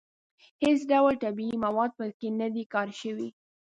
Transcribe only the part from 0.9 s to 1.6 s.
ډول طبیعي